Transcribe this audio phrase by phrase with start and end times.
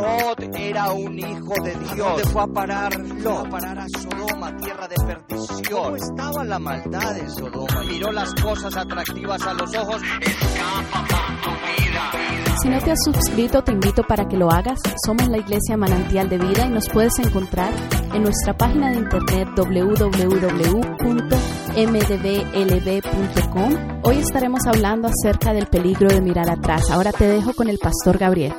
[0.00, 1.96] Lot era un hijo de Dios.
[1.96, 3.46] ¿Dónde fue a parar Lot?
[3.46, 5.82] a parar a Sodoma, tierra de perdición.
[5.82, 7.82] ¿Cómo estaba la maldad en Sodoma?
[7.84, 10.00] Miró las cosas atractivas a los ojos.
[10.20, 12.12] Escapa por tu vida.
[12.62, 14.78] Si no te has suscrito, te invito para que lo hagas.
[15.04, 17.72] Somos la Iglesia Manantial de Vida y nos puedes encontrar
[18.14, 20.00] en nuestra página de internet www.mdblb.com.
[24.04, 26.90] Hoy estaremos hablando acerca del peligro de mirar atrás.
[26.90, 28.54] Ahora te dejo con el pastor Gabriel.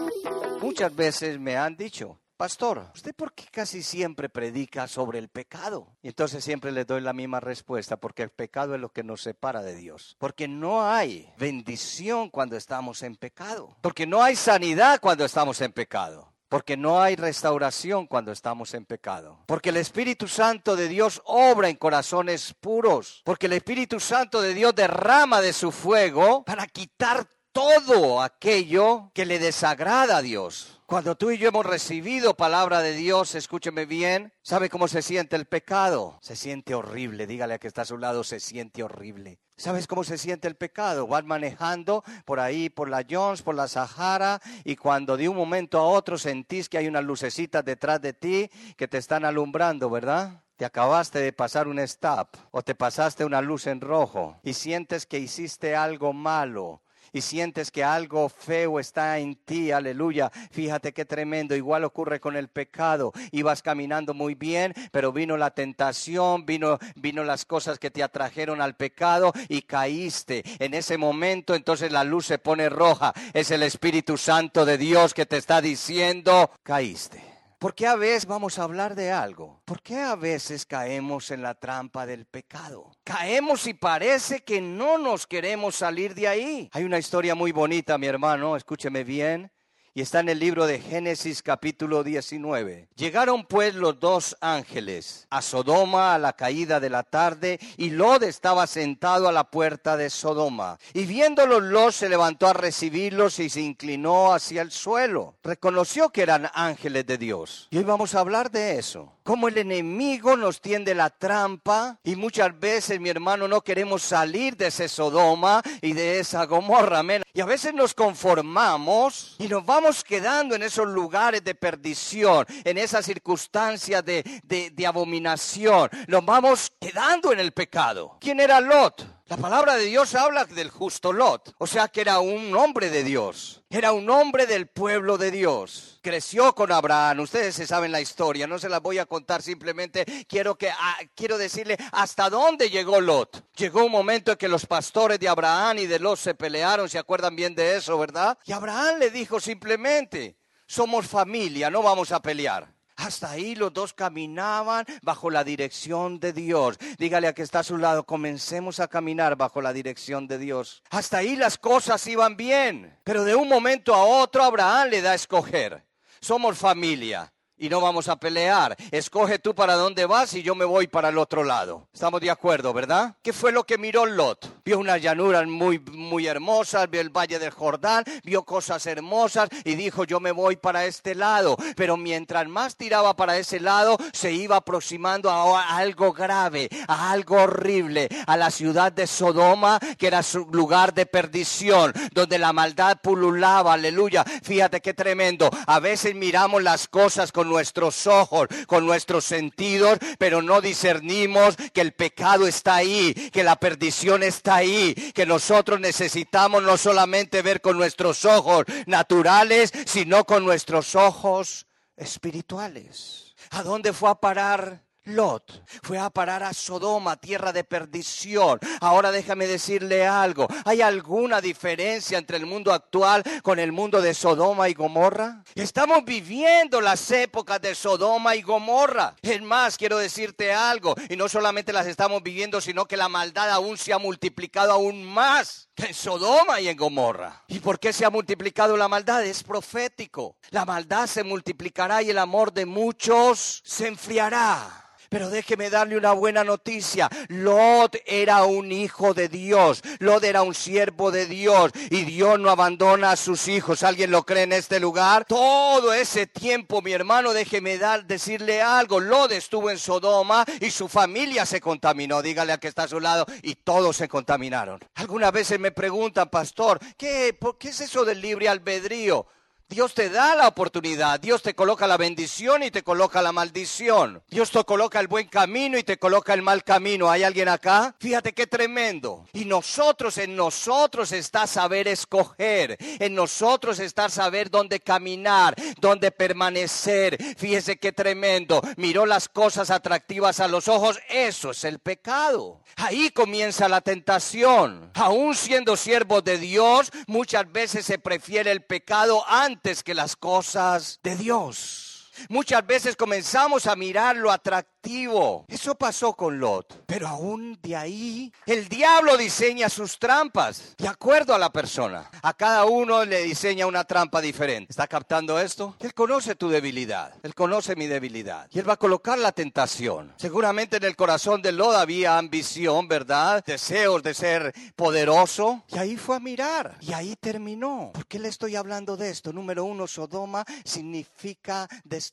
[0.80, 5.90] Muchas veces me han dicho, Pastor, ¿usted por qué casi siempre predica sobre el pecado?
[6.02, 9.22] Y entonces siempre le doy la misma respuesta, porque el pecado es lo que nos
[9.22, 10.16] separa de Dios.
[10.20, 13.76] Porque no hay bendición cuando estamos en pecado.
[13.82, 16.32] Porque no hay sanidad cuando estamos en pecado.
[16.48, 19.44] Porque no hay restauración cuando estamos en pecado.
[19.48, 23.22] Porque el Espíritu Santo de Dios obra en corazones puros.
[23.26, 29.26] Porque el Espíritu Santo de Dios derrama de su fuego para quitar todo aquello que
[29.26, 30.82] le desagrada a Dios.
[30.86, 35.36] Cuando tú y yo hemos recibido palabra de Dios, escúcheme bien, ¿sabe cómo se siente
[35.36, 36.18] el pecado?
[36.22, 39.40] Se siente horrible, dígale a que está a su lado, se siente horrible.
[39.56, 41.06] ¿Sabes cómo se siente el pecado?
[41.06, 45.78] Vas manejando por ahí, por la Jones, por la Sahara, y cuando de un momento
[45.80, 50.42] a otro sentís que hay unas lucecitas detrás de ti que te están alumbrando, ¿verdad?
[50.56, 55.06] Te acabaste de pasar un stop o te pasaste una luz en rojo y sientes
[55.06, 60.32] que hiciste algo malo y sientes que algo feo está en ti, aleluya.
[60.52, 61.56] Fíjate qué tremendo.
[61.56, 63.12] Igual ocurre con el pecado.
[63.32, 68.62] Ibas caminando muy bien, pero vino la tentación, vino, vino las cosas que te atrajeron
[68.62, 70.44] al pecado y caíste.
[70.60, 73.14] En ese momento, entonces la luz se pone roja.
[73.34, 77.29] Es el Espíritu Santo de Dios que te está diciendo, caíste.
[77.60, 79.62] ¿Por qué a veces vamos a hablar de algo?
[79.66, 82.90] ¿Por qué a veces caemos en la trampa del pecado?
[83.04, 86.70] Caemos y parece que no nos queremos salir de ahí.
[86.72, 89.52] Hay una historia muy bonita, mi hermano, escúcheme bien
[89.94, 92.88] y está en el libro de Génesis capítulo 19.
[92.96, 98.24] Llegaron pues los dos ángeles a Sodoma a la caída de la tarde y Lot
[98.24, 100.78] estaba sentado a la puerta de Sodoma.
[100.94, 105.36] Y viéndolos Lot se levantó a recibirlos y se inclinó hacia el suelo.
[105.44, 107.68] Reconoció que eran ángeles de Dios.
[107.72, 109.14] Y hoy vamos a hablar de eso.
[109.30, 114.58] Cómo el enemigo nos tiende la trampa y muchas veces, mi hermano, no queremos salir
[114.58, 117.04] de ese Sodoma y de esa Gomorra.
[117.36, 122.80] Y a veces nos conformamos y nos vamos quedando en esos lugares de perdición, en
[122.80, 125.92] esas circunstancias de, de, abominación.
[126.08, 128.18] Nos vamos quedando en el pecado.
[128.20, 129.19] ¿Quién era Lot?
[129.30, 133.04] La palabra de Dios habla del justo Lot, o sea que era un hombre de
[133.04, 136.00] Dios, era un hombre del pueblo de Dios.
[136.02, 140.04] Creció con Abraham, ustedes se saben la historia, no se la voy a contar simplemente,
[140.28, 143.54] quiero que ah, quiero decirle hasta dónde llegó Lot.
[143.56, 146.98] Llegó un momento en que los pastores de Abraham y de Lot se pelearon, se
[146.98, 148.36] acuerdan bien de eso, ¿verdad?
[148.46, 152.79] Y Abraham le dijo simplemente, somos familia, no vamos a pelear.
[153.00, 156.78] Hasta ahí los dos caminaban bajo la dirección de Dios.
[156.98, 160.84] Dígale a que está a su lado, comencemos a caminar bajo la dirección de Dios.
[160.90, 163.00] Hasta ahí las cosas iban bien.
[163.06, 165.86] Pero de un momento a otro Abraham le da a escoger.
[166.20, 168.76] Somos familia y no vamos a pelear.
[168.90, 171.88] Escoge tú para dónde vas y yo me voy para el otro lado.
[171.94, 173.16] Estamos de acuerdo, ¿verdad?
[173.22, 174.64] ¿Qué fue lo que miró Lot?
[174.64, 179.76] Vio unas llanuras muy, muy hermosas, vio el valle del Jordán, vio cosas hermosas y
[179.76, 181.58] dijo, yo me voy para este lado.
[181.76, 187.44] Pero mientras más tiraba para ese lado, se iba aproximando a algo grave, a algo
[187.44, 193.00] horrible, a la ciudad de Sodoma, que era su lugar de perdición, donde la maldad
[193.02, 194.24] pululaba, aleluya.
[194.24, 195.50] Fíjate qué tremendo.
[195.68, 201.82] A veces miramos las cosas con nuestros ojos, con nuestros sentidos, pero no discernimos que
[201.82, 207.62] el pecado está ahí, que la perdición está ahí, que nosotros necesitamos no solamente ver
[207.62, 211.68] con nuestros ojos naturales, sino con nuestros ojos
[211.98, 213.36] espirituales.
[213.52, 218.60] ¿A dónde fue a parar Lot fue a parar a Sodoma, tierra de perdición.
[218.82, 220.48] Ahora déjame decirle algo.
[220.66, 225.44] ¿Hay alguna diferencia entre el mundo actual con el mundo de Sodoma y Gomorra?
[225.56, 229.16] Estamos viviendo las épocas de Sodoma y Gomorra.
[229.22, 230.96] Es más, quiero decirte algo.
[231.10, 235.04] Y no solamente las estamos viviendo, sino que la maldad aún se ha multiplicado aún
[235.04, 237.44] más en Sodoma y en Gomorra.
[237.48, 239.24] ¿Y por qué se ha multiplicado la maldad?
[239.24, 240.38] Es profético.
[240.50, 244.86] La maldad se multiplicará y el amor de muchos se enfriará.
[245.10, 247.10] Pero déjeme darle una buena noticia.
[247.28, 249.82] Lot era un hijo de Dios.
[250.00, 251.72] Lot era un siervo de Dios.
[251.90, 253.84] Y Dios no abandona a sus hijos.
[253.84, 255.26] ¿Alguien lo cree en este lugar?
[255.26, 259.00] Todo ese tiempo, mi hermano, déjeme dar, decirle algo.
[259.00, 262.22] Lot estuvo en Sodoma y su familia se contaminó.
[262.22, 263.26] Dígale a que está a su lado.
[263.42, 264.80] Y todos se contaminaron.
[264.96, 269.26] Algunas veces me preguntan, pastor, ¿qué, ¿qué es eso del libre albedrío?
[269.70, 274.24] Dios te da la oportunidad, Dios te coloca la bendición y te coloca la maldición.
[274.28, 277.12] Dios te coloca el buen camino y te coloca el mal camino.
[277.12, 277.94] ¿Hay alguien acá?
[278.00, 279.28] Fíjate qué tremendo.
[279.32, 287.16] Y nosotros, en nosotros está saber escoger, en nosotros está saber dónde caminar, dónde permanecer.
[287.38, 288.64] Fíjese qué tremendo.
[288.76, 292.64] Miró las cosas atractivas a los ojos, eso es el pecado.
[292.78, 294.90] Ahí comienza la tentación.
[294.96, 301.00] Aún siendo siervos de Dios, muchas veces se prefiere el pecado antes que las cosas
[301.04, 301.89] de Dios.
[302.28, 305.46] Muchas veces comenzamos a mirar lo atractivo.
[305.48, 306.84] Eso pasó con Lot.
[306.86, 312.10] Pero aún de ahí, el diablo diseña sus trampas de acuerdo a la persona.
[312.22, 314.72] A cada uno le diseña una trampa diferente.
[314.72, 315.76] ¿Está captando esto?
[315.80, 317.14] Él conoce tu debilidad.
[317.24, 318.48] Él conoce mi debilidad.
[318.52, 320.14] Y él va a colocar la tentación.
[320.18, 323.44] Seguramente en el corazón de Lot había ambición, ¿verdad?
[323.46, 325.64] Deseos de ser poderoso.
[325.68, 326.78] Y ahí fue a mirar.
[326.82, 327.92] Y ahí terminó.
[327.94, 329.34] ¿Por qué le estoy hablando de esto?
[329.34, 332.09] Número uno, Sodoma significa destrucción,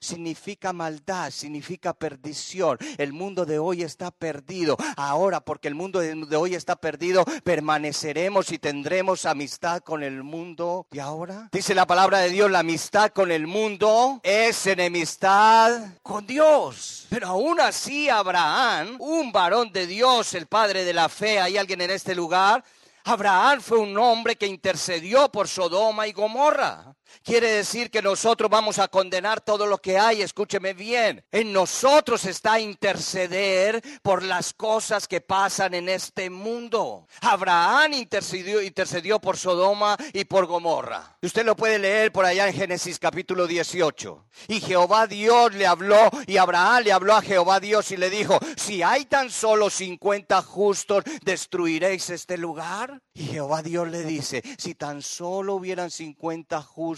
[0.00, 2.78] significa maldad, significa perdición.
[2.96, 4.76] El mundo de hoy está perdido.
[4.96, 10.86] Ahora, porque el mundo de hoy está perdido, permaneceremos y tendremos amistad con el mundo.
[10.92, 11.48] ¿Y ahora?
[11.52, 17.06] Dice la palabra de Dios, la amistad con el mundo es enemistad con Dios.
[17.10, 21.80] Pero aún así, Abraham, un varón de Dios, el padre de la fe, ¿hay alguien
[21.80, 22.64] en este lugar?
[23.04, 26.94] Abraham fue un hombre que intercedió por Sodoma y Gomorra.
[27.22, 31.24] Quiere decir que nosotros vamos a condenar todo lo que hay, escúcheme bien.
[31.30, 37.06] En nosotros está interceder por las cosas que pasan en este mundo.
[37.20, 41.16] Abraham intercedió, intercedió por Sodoma y por Gomorra.
[41.22, 44.26] Usted lo puede leer por allá en Génesis capítulo 18.
[44.48, 48.38] Y Jehová Dios le habló y Abraham le habló a Jehová Dios y le dijo,
[48.56, 53.02] si hay tan solo 50 justos, ¿destruiréis este lugar?
[53.14, 56.97] Y Jehová Dios le dice, si tan solo hubieran 50 justos,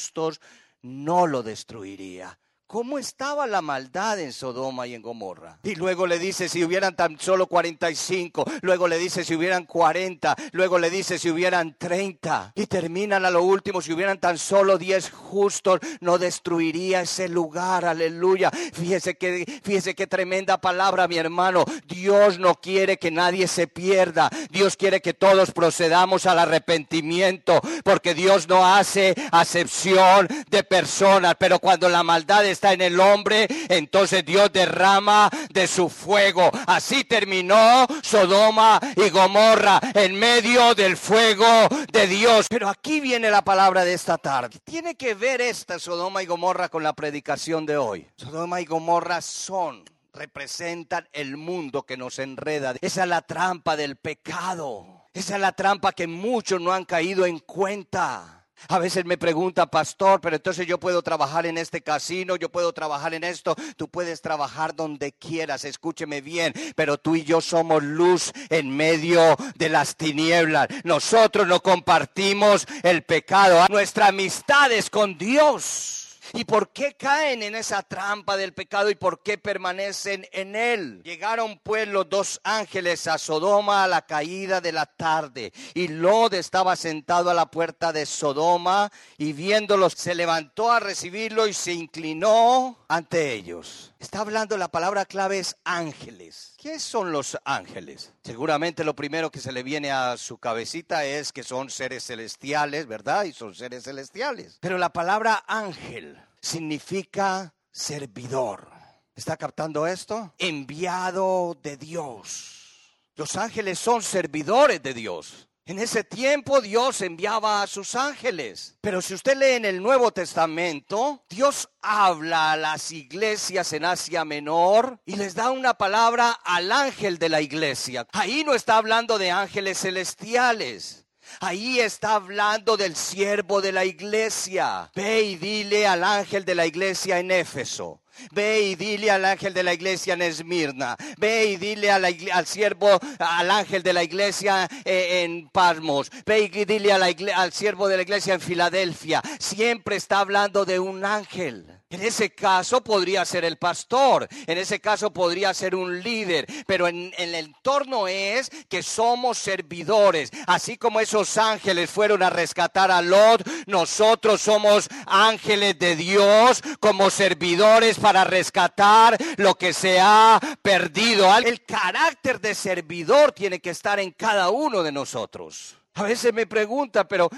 [0.83, 2.39] no lo destruiría.
[2.71, 5.59] ¿Cómo estaba la maldad en Sodoma y en Gomorra?
[5.65, 10.37] Y luego le dice si hubieran tan solo 45, luego le dice si hubieran 40,
[10.53, 12.53] luego le dice si hubieran 30.
[12.55, 17.85] Y terminan a lo último, si hubieran tan solo 10 justos, no destruiría ese lugar,
[17.85, 18.53] aleluya.
[18.53, 21.65] Fíjese que, fíjese qué tremenda palabra, mi hermano.
[21.89, 24.31] Dios no quiere que nadie se pierda.
[24.49, 31.59] Dios quiere que todos procedamos al arrepentimiento, porque Dios no hace acepción de personas, pero
[31.59, 36.51] cuando la maldad es está en el hombre, entonces Dios derrama de su fuego.
[36.67, 41.47] Así terminó Sodoma y Gomorra en medio del fuego
[41.91, 42.49] de Dios.
[42.51, 44.59] Pero aquí viene la palabra de esta tarde.
[44.63, 48.07] Tiene que ver esta Sodoma y Gomorra con la predicación de hoy.
[48.17, 49.83] Sodoma y Gomorra son
[50.13, 52.75] representan el mundo que nos enreda.
[52.83, 55.07] Esa es la trampa del pecado.
[55.15, 58.40] Esa es la trampa que muchos no han caído en cuenta.
[58.69, 62.73] A veces me pregunta, pastor, pero entonces yo puedo trabajar en este casino, yo puedo
[62.73, 67.83] trabajar en esto, tú puedes trabajar donde quieras, escúcheme bien, pero tú y yo somos
[67.83, 70.69] luz en medio de las tinieblas.
[70.85, 76.00] Nosotros no compartimos el pecado, nuestra amistad es con Dios.
[76.33, 81.03] ¿Y por qué caen en esa trampa del pecado y por qué permanecen en él?
[81.03, 86.35] Llegaron pues los dos ángeles a Sodoma a la caída de la tarde y Lod
[86.35, 91.73] estaba sentado a la puerta de Sodoma y viéndolos se levantó a recibirlo y se
[91.73, 93.93] inclinó ante ellos.
[93.99, 96.50] Está hablando la palabra clave es ángeles.
[96.61, 98.13] ¿Qué son los ángeles?
[98.23, 102.87] Seguramente lo primero que se le viene a su cabecita es que son seres celestiales,
[102.87, 103.25] ¿verdad?
[103.25, 104.59] Y son seres celestiales.
[104.61, 108.69] Pero la palabra ángel significa servidor.
[109.17, 110.35] ¿Está captando esto?
[110.37, 112.99] Enviado de Dios.
[113.17, 115.49] Los ángeles son servidores de Dios.
[115.71, 118.77] En ese tiempo Dios enviaba a sus ángeles.
[118.81, 124.25] Pero si usted lee en el Nuevo Testamento, Dios habla a las iglesias en Asia
[124.25, 128.05] Menor y les da una palabra al ángel de la iglesia.
[128.11, 131.07] Ahí no está hablando de ángeles celestiales.
[131.39, 134.91] Ahí está hablando del siervo de la iglesia.
[134.97, 138.00] Ve y dile al ángel de la iglesia en Éfeso.
[138.33, 140.97] Ve y dile al ángel de la iglesia en Esmirna.
[141.19, 146.11] Ve y dile al siervo, al ángel de la iglesia eh, en Parmos.
[146.27, 149.23] Ve y dile al siervo de la iglesia en Filadelfia.
[149.39, 151.80] Siempre está hablando de un ángel.
[151.91, 156.87] En ese caso podría ser el pastor, en ese caso podría ser un líder, pero
[156.87, 160.31] en, el entorno es que somos servidores.
[160.47, 167.11] Así como esos ángeles fueron a rescatar a Lot, nosotros somos ángeles de Dios como
[167.11, 171.37] servidores para rescatar lo que se ha perdido.
[171.39, 175.75] El carácter de servidor tiene que estar en cada uno de nosotros.
[175.95, 177.29] A veces me pregunta, pero,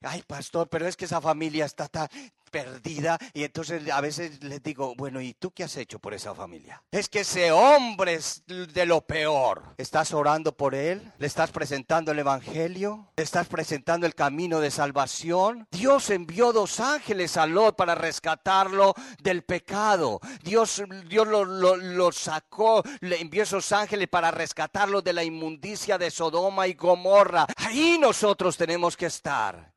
[0.00, 2.08] ay pastor, pero es que esa familia está tan
[2.52, 6.34] perdida y entonces a veces les digo, bueno, ¿y tú qué has hecho por esa
[6.34, 6.82] familia?
[6.92, 9.74] Es que ese hombre es de lo peor.
[9.78, 11.12] ¿Estás orando por él?
[11.18, 13.08] ¿Le estás presentando el Evangelio?
[13.16, 15.66] ¿Le estás presentando el camino de salvación?
[15.70, 20.20] Dios envió dos ángeles a Lot para rescatarlo del pecado.
[20.44, 26.10] Dios, Dios lo, lo sacó, le envió esos ángeles para rescatarlo de la inmundicia de
[26.10, 27.46] Sodoma y Gomorra.
[27.56, 29.71] Ahí nosotros tenemos que estar.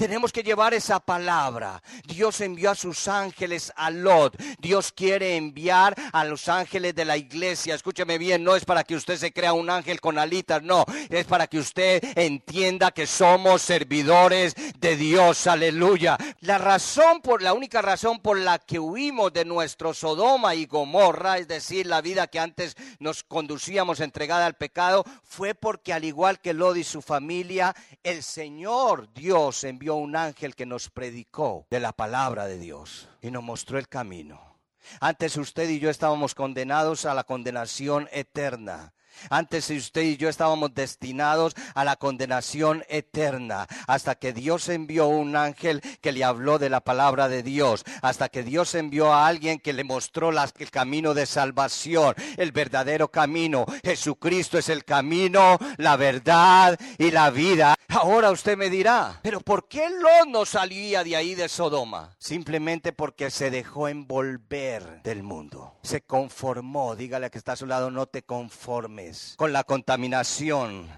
[0.00, 1.82] Tenemos que llevar esa palabra.
[2.06, 4.34] Dios envió a sus ángeles a Lot.
[4.58, 7.74] Dios quiere enviar a los ángeles de la iglesia.
[7.74, 10.86] Escúcheme bien, no es para que usted se crea un ángel con alitas, no.
[11.10, 15.46] Es para que usted entienda que somos servidores de Dios.
[15.46, 16.16] Aleluya.
[16.40, 21.36] La razón por la única razón por la que huimos de nuestro Sodoma y Gomorra,
[21.36, 26.40] es decir, la vida que antes nos conducíamos entregada al pecado, fue porque al igual
[26.40, 31.80] que Lot y su familia, el Señor Dios envió un ángel que nos predicó de
[31.80, 34.58] la palabra de Dios y nos mostró el camino.
[35.00, 38.92] Antes usted y yo estábamos condenados a la condenación eterna.
[39.28, 45.36] Antes usted y yo estábamos destinados a la condenación eterna, hasta que Dios envió un
[45.36, 49.58] ángel que le habló de la palabra de Dios, hasta que Dios envió a alguien
[49.58, 53.66] que le mostró el camino de salvación, el verdadero camino.
[53.82, 57.76] Jesucristo es el camino, la verdad y la vida.
[57.88, 62.14] Ahora usted me dirá, pero ¿por qué Lot no salía de ahí de Sodoma?
[62.18, 65.74] Simplemente porque se dejó envolver del mundo.
[65.82, 68.99] Se conformó, dígale a que está a su lado, no te conformes
[69.36, 70.88] con la contaminación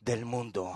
[0.00, 0.72] del mundo.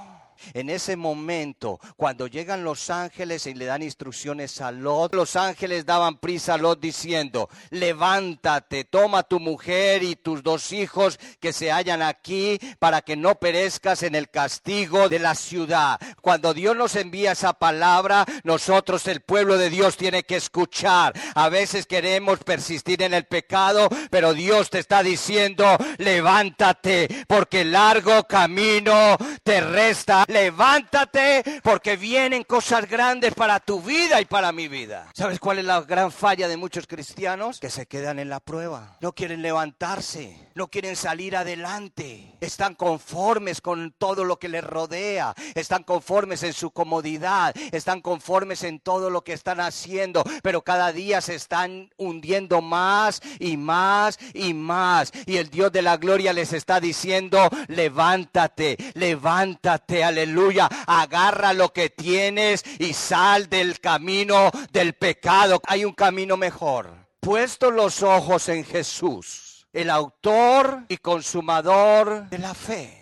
[0.54, 5.87] En ese momento, cuando llegan los ángeles y le dan instrucciones a Lot, los ángeles
[5.87, 11.70] daban prisa a Lot diciendo, levántate, toma tu mujer y tus dos hijos que se
[11.70, 15.99] hallan aquí para que no perezcas en el castigo de la ciudad.
[16.20, 21.12] Cuando Dios nos envía esa palabra, nosotros, el pueblo de Dios, tiene que escuchar.
[21.35, 28.25] A veces queremos persistir en el pecado, pero Dios te está diciendo, levántate, porque largo
[28.25, 35.08] camino te resta levántate porque vienen cosas grandes para tu vida y para mi vida.
[35.12, 37.58] ¿Sabes cuál es la gran falla de muchos cristianos?
[37.58, 38.96] Que se quedan en la prueba.
[39.00, 42.37] No quieren levantarse, no quieren salir adelante.
[42.40, 45.34] Están conformes con todo lo que les rodea.
[45.54, 47.54] Están conformes en su comodidad.
[47.72, 50.22] Están conformes en todo lo que están haciendo.
[50.42, 55.12] Pero cada día se están hundiendo más y más y más.
[55.26, 61.72] Y el Dios de la gloria les está diciendo, levántate, levántate, aleluya aleluya, agarra lo
[61.72, 65.60] que tienes y sal del camino del pecado.
[65.66, 67.08] Hay un camino mejor.
[67.20, 73.00] Puesto los ojos en Jesús, el autor y consumador de la fe.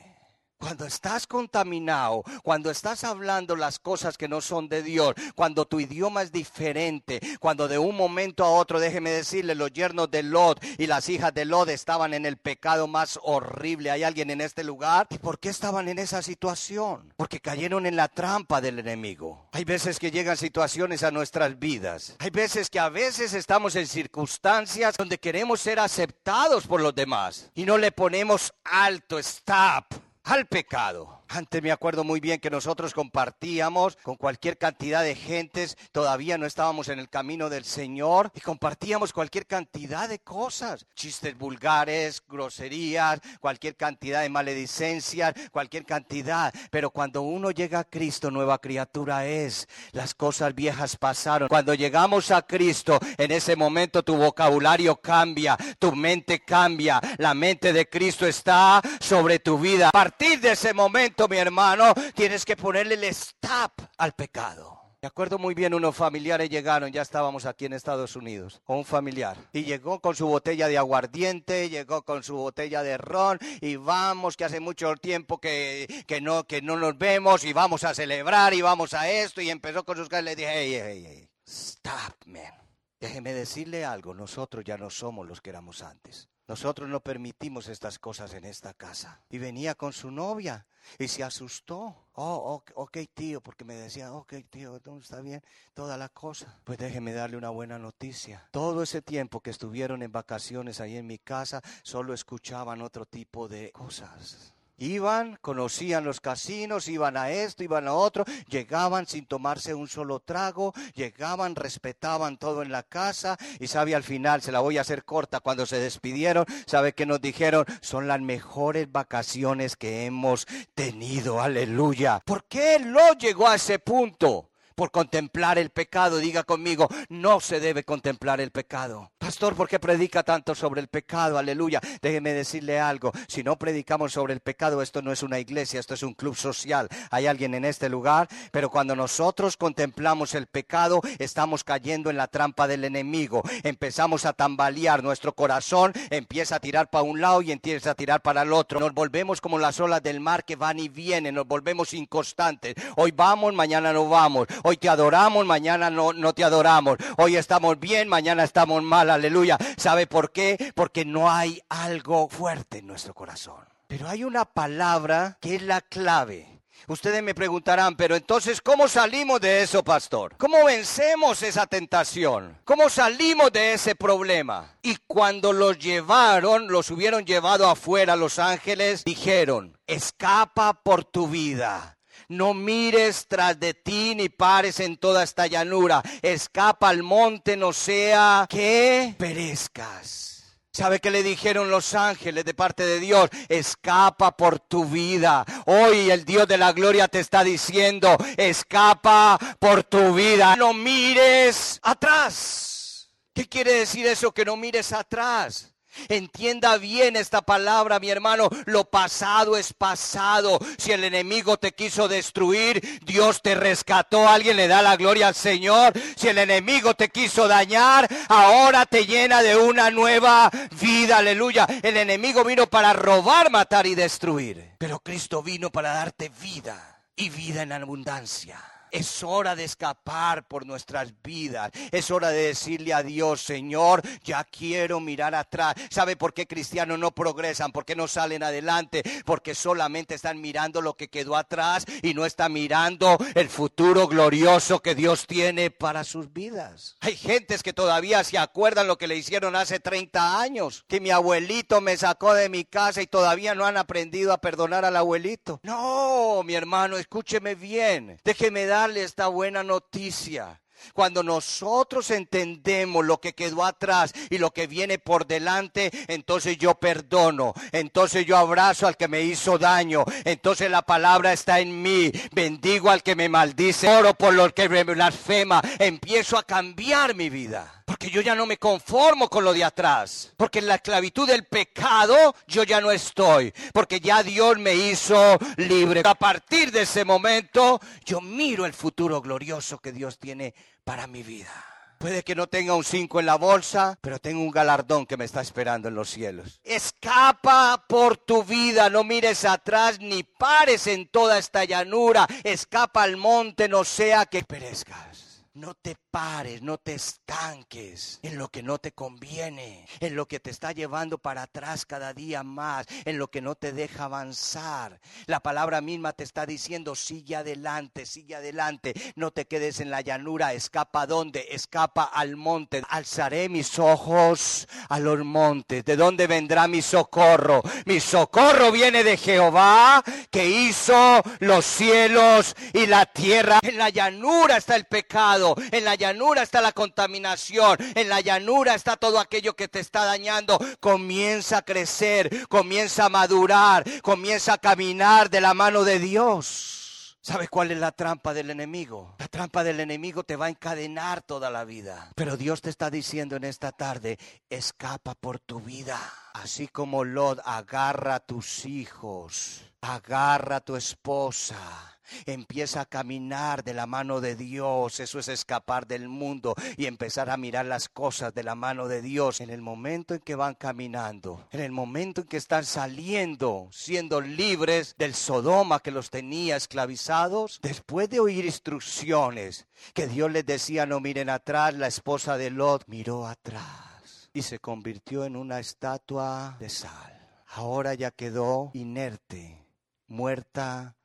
[0.59, 5.79] Cuando estás contaminado, cuando estás hablando las cosas que no son de Dios, cuando tu
[5.79, 10.62] idioma es diferente, cuando de un momento a otro, déjeme decirle, los yernos de Lot
[10.77, 13.93] y las hijas de Lot estaban en el pecado más horrible.
[13.93, 15.07] ¿Hay alguien en este lugar?
[15.11, 17.15] ¿Y por qué estaban en esa situación?
[17.17, 19.49] Porque cayeron en la trampa del enemigo.
[19.53, 22.17] Hay veces que llegan situaciones a nuestras vidas.
[22.19, 27.53] Hay veces que a veces estamos en circunstancias donde queremos ser aceptados por los demás
[27.55, 31.17] y no le ponemos alto, stop al pecado.
[31.30, 36.47] Antes me acuerdo muy bien que nosotros compartíamos con cualquier cantidad de gentes, todavía no
[36.47, 43.20] estábamos en el camino del Señor y compartíamos cualquier cantidad de cosas, chistes vulgares, groserías,
[43.40, 46.52] cualquier cantidad de maledicencias, cualquier cantidad.
[46.70, 49.68] Pero cuando uno llega a Cristo, nueva criatura es.
[49.92, 51.49] Las cosas viejas pasaron.
[51.49, 57.75] Cuando llegamos a Cristo, en ese momento tu vocabulario cambia, tu mente cambia, la mente
[57.75, 59.88] de Cristo está sobre tu vida.
[59.88, 64.78] A partir de ese momento, mi hermano, tienes que ponerle el stop al pecado.
[65.00, 69.37] Me acuerdo muy bien, unos familiares llegaron, ya estábamos aquí en Estados Unidos, un familiar,
[69.52, 74.37] y llegó con su botella de aguardiente, llegó con su botella de ron, y vamos,
[74.37, 78.54] que hace mucho tiempo que, que, no, que no nos vemos, y vamos a celebrar,
[78.54, 82.26] y vamos a esto, y empezó con sus caras, le dije, hey, hey, hey, stop,
[82.26, 82.52] man.
[82.98, 86.28] Déjeme decirle algo, nosotros ya no somos los que éramos antes.
[86.49, 89.21] Nosotros no permitimos estas cosas en esta casa.
[89.28, 90.67] Y venía con su novia
[90.99, 92.09] y se asustó.
[92.14, 95.43] Oh, ok, tío, porque me decía, ok, tío, todo está bien,
[95.75, 96.59] toda la cosa.
[96.64, 98.49] Pues déjeme darle una buena noticia.
[98.50, 103.47] Todo ese tiempo que estuvieron en vacaciones ahí en mi casa, solo escuchaban otro tipo
[103.47, 104.55] de cosas.
[104.78, 110.20] Iban, conocían los casinos, iban a esto, iban a otro, llegaban sin tomarse un solo
[110.20, 114.82] trago, llegaban, respetaban todo en la casa y sabe al final, se la voy a
[114.82, 120.47] hacer corta, cuando se despidieron, sabe que nos dijeron, son las mejores vacaciones que hemos
[120.75, 122.20] tenido, aleluya.
[122.25, 124.48] ¿Por qué lo llegó a ese punto?
[124.78, 126.18] Por contemplar el pecado.
[126.18, 129.11] Diga conmigo, no se debe contemplar el pecado.
[129.18, 131.37] Pastor, ¿por qué predica tanto sobre el pecado?
[131.37, 131.80] Aleluya.
[132.00, 133.11] Déjeme decirle algo.
[133.26, 136.37] Si no predicamos sobre el pecado, esto no es una iglesia, esto es un club
[136.37, 136.88] social.
[137.11, 142.28] Hay alguien en este lugar, pero cuando nosotros contemplamos el pecado, estamos cayendo en la
[142.28, 143.42] trampa del enemigo.
[143.64, 148.23] Empezamos a tambalear, nuestro corazón empieza a tirar para un lado y empieza a tirar
[148.23, 148.78] para el otro.
[148.78, 152.76] Nos volvemos como las olas del mar que van y vienen, nos volvemos inconstantes.
[152.94, 154.47] Hoy vamos, mañana no vamos.
[154.68, 156.98] Hoy te adoramos, mañana no, no te adoramos.
[157.16, 159.08] Hoy estamos bien, mañana estamos mal.
[159.08, 159.56] Aleluya.
[159.78, 160.72] ¿Sabe por qué?
[160.75, 163.64] Porque no hay algo fuerte en nuestro corazón.
[163.87, 166.60] Pero hay una palabra que es la clave.
[166.87, 170.37] Ustedes me preguntarán, pero entonces, ¿cómo salimos de eso, pastor?
[170.37, 172.58] ¿Cómo vencemos esa tentación?
[172.64, 174.76] ¿Cómo salimos de ese problema?
[174.82, 181.98] Y cuando los llevaron, los hubieron llevado afuera los ángeles, dijeron, escapa por tu vida
[182.28, 186.02] no mires tras de ti ni pares en toda esta llanura.
[186.23, 190.28] Escapa al monte, no sea que perezcas.
[190.70, 193.30] ¿Sabe qué le dijeron los ángeles de parte de Dios?
[193.49, 195.44] Escapa por tu vida.
[195.66, 200.54] Hoy el Dios de la gloria te está diciendo, escapa por tu vida.
[200.54, 203.11] No mires atrás.
[203.35, 204.30] ¿Qué quiere decir eso?
[204.30, 205.75] Que no mires atrás.
[206.09, 208.49] Entienda bien esta palabra, mi hermano.
[208.67, 210.59] Lo pasado es pasado.
[210.78, 214.28] Si el enemigo te quiso destruir, Dios te rescató.
[214.28, 215.93] Alguien le da la gloria al Señor.
[216.17, 220.50] Si el enemigo te quiso dañar, ahora te llena de una nueva
[220.81, 221.19] vida.
[221.19, 221.67] Aleluya.
[221.83, 224.75] El enemigo vino para robar, matar y destruir.
[224.78, 228.77] Pero Cristo vino para darte vida y vida en abundancia.
[228.90, 231.71] Es hora de escapar por nuestras vidas.
[231.90, 235.75] Es hora de decirle a Dios, Señor, ya quiero mirar atrás.
[235.90, 237.73] ¿Sabe por qué cristianos no progresan?
[237.73, 239.02] ¿Por qué no salen adelante?
[239.25, 244.80] Porque solamente están mirando lo que quedó atrás y no están mirando el futuro glorioso
[244.80, 246.97] que Dios tiene para sus vidas.
[247.00, 250.85] Hay gentes que todavía se acuerdan lo que le hicieron hace 30 años.
[250.88, 254.85] Que mi abuelito me sacó de mi casa y todavía no han aprendido a perdonar
[254.85, 255.61] al abuelito.
[255.62, 258.18] No, mi hermano, escúcheme bien.
[258.24, 260.61] Déjeme dar esta buena noticia.
[260.95, 266.77] Cuando nosotros entendemos lo que quedó atrás y lo que viene por delante, entonces yo
[266.77, 272.12] perdono, entonces yo abrazo al que me hizo daño, entonces la palabra está en mí,
[272.33, 277.29] bendigo al que me maldice, oro por lo que me blasfema, empiezo a cambiar mi
[277.29, 277.78] vida.
[277.88, 280.35] Porque yo ya no me conformo con lo de atrás.
[280.37, 283.51] Porque en la esclavitud del pecado yo ya no estoy.
[283.72, 286.03] Porque ya Dios me hizo libre.
[286.05, 291.22] A partir de ese momento yo miro el futuro glorioso que Dios tiene para mi
[291.22, 291.51] vida.
[291.96, 295.24] Puede que no tenga un 5 en la bolsa, pero tengo un galardón que me
[295.24, 296.61] está esperando en los cielos.
[296.64, 302.27] Escapa por tu vida, no mires atrás ni pares en toda esta llanura.
[302.44, 305.28] Escapa al monte, no sea que perezcas.
[305.59, 310.38] No te pares, no te estanques en lo que no te conviene, en lo que
[310.38, 315.01] te está llevando para atrás cada día más, en lo que no te deja avanzar.
[315.27, 320.01] La palabra misma te está diciendo, sigue adelante, sigue adelante, no te quedes en la
[320.01, 322.85] llanura, escapa a dónde, escapa al monte.
[322.88, 325.85] Alzaré mis ojos a los montes.
[325.85, 327.62] ¿De dónde vendrá mi socorro?
[327.85, 333.59] Mi socorro viene de Jehová que hizo los cielos y la tierra.
[333.62, 338.74] En la llanura está el pecado en la llanura está la contaminación, en la llanura
[338.74, 340.58] está todo aquello que te está dañando.
[340.80, 346.78] Comienza a crecer, comienza a madurar, comienza a caminar de la mano de Dios.
[347.20, 349.14] ¿Sabes cuál es la trampa del enemigo?
[349.18, 352.11] La trampa del enemigo te va a encadenar toda la vida.
[352.14, 355.98] Pero Dios te está diciendo en esta tarde, escapa por tu vida.
[356.32, 363.75] Así como Lot agarra a tus hijos, agarra a tu esposa Empieza a caminar de
[363.75, 365.01] la mano de Dios.
[365.01, 369.03] Eso es escapar del mundo y empezar a mirar las cosas de la mano de
[369.03, 369.40] Dios.
[369.40, 374.21] En el momento en que van caminando, en el momento en que están saliendo, siendo
[374.21, 380.87] libres del Sodoma que los tenía esclavizados, después de oír instrucciones que Dios les decía
[380.87, 386.57] no miren atrás, la esposa de Lot miró atrás y se convirtió en una estatua
[386.61, 387.14] de sal.
[387.47, 389.66] Ahora ya quedó inerte,
[390.07, 390.97] muerta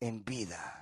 [0.00, 0.80] en vida.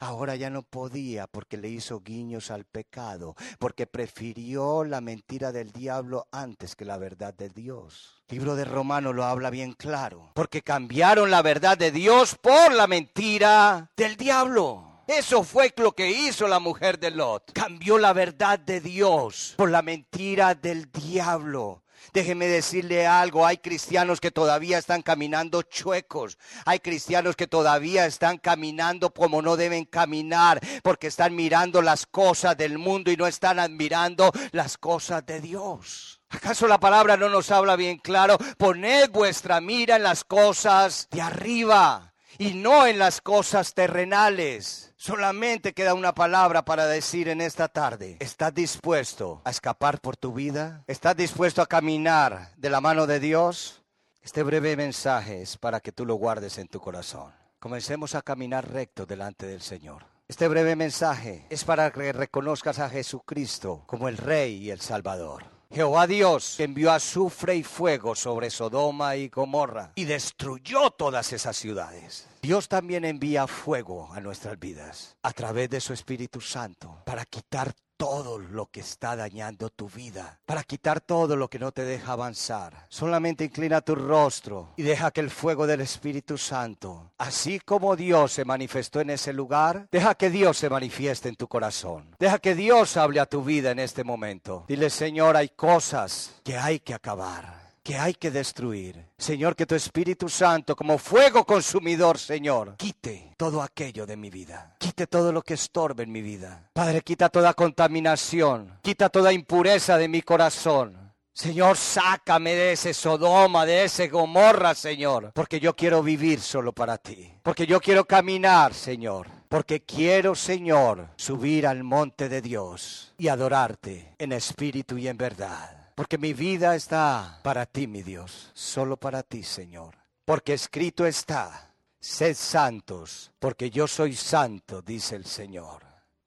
[0.00, 5.72] Ahora ya no podía porque le hizo guiños al pecado, porque prefirió la mentira del
[5.72, 8.22] diablo antes que la verdad de Dios.
[8.28, 12.72] El libro de Romanos lo habla bien claro, porque cambiaron la verdad de Dios por
[12.72, 14.92] la mentira del diablo.
[15.08, 17.52] Eso fue lo que hizo la mujer de Lot.
[17.52, 21.81] Cambió la verdad de Dios por la mentira del diablo.
[22.12, 28.38] Déjeme decirle algo, hay cristianos que todavía están caminando chuecos, hay cristianos que todavía están
[28.38, 33.58] caminando como no deben caminar, porque están mirando las cosas del mundo y no están
[33.58, 36.20] admirando las cosas de Dios.
[36.28, 38.38] ¿Acaso la palabra no nos habla bien claro?
[38.56, 42.11] Poned vuestra mira en las cosas de arriba
[42.42, 44.92] y no en las cosas terrenales.
[44.96, 48.16] Solamente queda una palabra para decir en esta tarde.
[48.18, 50.82] ¿Estás dispuesto a escapar por tu vida?
[50.88, 53.84] ¿Estás dispuesto a caminar de la mano de Dios?
[54.22, 57.32] Este breve mensaje es para que tú lo guardes en tu corazón.
[57.60, 60.06] Comencemos a caminar recto delante del Señor.
[60.26, 65.51] Este breve mensaje es para que reconozcas a Jesucristo como el Rey y el Salvador.
[65.74, 72.28] Jehová Dios envió azufre y fuego sobre Sodoma y Gomorra y destruyó todas esas ciudades.
[72.42, 77.72] Dios también envía fuego a nuestras vidas a través de su Espíritu Santo para quitar
[78.02, 82.14] todo lo que está dañando tu vida, para quitar todo lo que no te deja
[82.14, 82.86] avanzar.
[82.88, 88.32] Solamente inclina tu rostro y deja que el fuego del Espíritu Santo, así como Dios
[88.32, 92.16] se manifestó en ese lugar, deja que Dios se manifieste en tu corazón.
[92.18, 94.64] Deja que Dios hable a tu vida en este momento.
[94.66, 99.06] Dile, Señor, hay cosas que hay que acabar que hay que destruir.
[99.18, 104.76] Señor, que tu Espíritu Santo, como fuego consumidor, Señor, quite todo aquello de mi vida.
[104.78, 106.70] Quite todo lo que estorbe en mi vida.
[106.72, 108.78] Padre, quita toda contaminación.
[108.82, 111.02] Quita toda impureza de mi corazón.
[111.34, 116.98] Señor, sácame de ese Sodoma, de ese Gomorra, Señor, porque yo quiero vivir solo para
[116.98, 123.28] ti, porque yo quiero caminar, Señor, porque quiero, Señor, subir al monte de Dios y
[123.28, 125.81] adorarte en espíritu y en verdad.
[125.94, 129.94] Porque mi vida está para ti, mi Dios, solo para ti, Señor.
[130.24, 135.82] Porque escrito está, sed santos, porque yo soy santo, dice el Señor.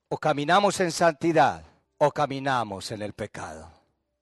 [0.09, 1.63] O caminamos en santidad
[1.97, 3.71] o caminamos en el pecado.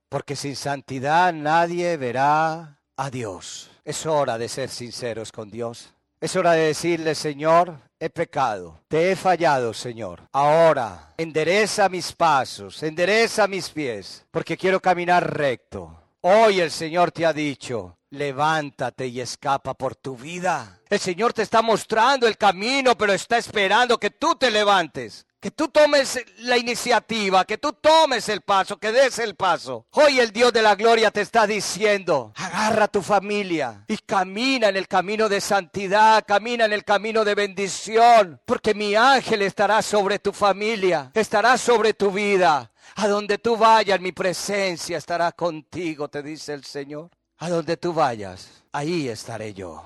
[0.09, 3.71] Porque sin santidad nadie verá a Dios.
[3.83, 5.93] Es hora de ser sinceros con Dios.
[6.21, 10.27] Es hora de decirle, Señor, he pecado, te he fallado, Señor.
[10.33, 16.01] Ahora, endereza mis pasos, endereza mis pies, porque quiero caminar recto.
[16.19, 20.81] Hoy el Señor te ha dicho, levántate y escapa por tu vida.
[20.89, 25.25] El Señor te está mostrando el camino, pero está esperando que tú te levantes.
[25.43, 29.85] Que tú tomes la iniciativa, que tú tomes el paso, que des el paso.
[29.91, 34.69] Hoy el Dios de la gloria te está diciendo, agarra a tu familia y camina
[34.69, 39.81] en el camino de santidad, camina en el camino de bendición, porque mi ángel estará
[39.81, 42.71] sobre tu familia, estará sobre tu vida.
[42.95, 47.09] A donde tú vayas, mi presencia estará contigo, te dice el Señor.
[47.39, 49.83] A donde tú vayas, ahí estaré yo.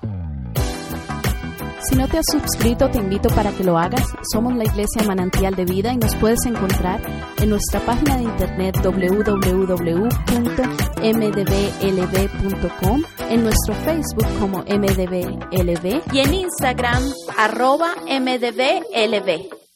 [1.80, 4.02] Si no te has suscrito, te invito para que lo hagas.
[4.32, 7.00] Somos la Iglesia Manantial de Vida y nos puedes encontrar
[7.38, 10.12] en nuestra página de internet www.mdblb.com,
[13.30, 17.02] en nuestro Facebook como MDBLB y en Instagram
[17.36, 19.67] arroba MDBLB.